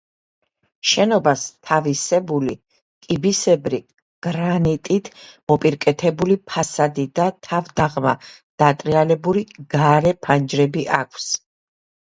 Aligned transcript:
შენობას 0.91 1.41
თავისებული 1.71 2.55
კიბისებრი 3.07 3.79
გრანიტით 4.29 5.11
მოპირკეთებული 5.53 6.39
ფასადი 6.55 7.07
და 7.23 7.29
თავდაღმა 7.51 8.17
დატრიალებული 8.67 9.47
გარე 9.79 10.17
ფანჯრები 10.29 10.89
აქვს. 11.03 11.31